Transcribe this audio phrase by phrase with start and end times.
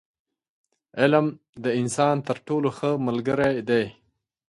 [1.01, 1.27] •علم،
[1.63, 3.85] د انسان تر ټولو ښه ملګری دی.